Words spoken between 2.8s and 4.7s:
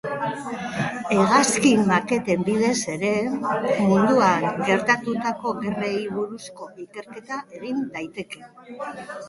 ere, munduan